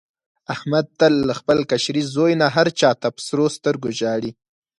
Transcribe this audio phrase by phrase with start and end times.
[0.53, 4.31] احمد تل له خپل کشري زوی نه هر چا ته په سرو سترګو ژاړي.